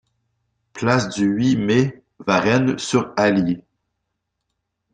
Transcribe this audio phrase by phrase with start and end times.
[0.73, 3.63] Place du huit Mai, Varennes-sur-Allier